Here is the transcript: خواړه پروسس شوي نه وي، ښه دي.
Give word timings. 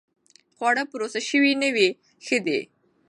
خواړه 0.55 0.83
پروسس 0.91 1.23
شوي 1.31 1.53
نه 1.63 1.69
وي، 1.75 1.89
ښه 2.25 2.37
دي. 2.45 2.59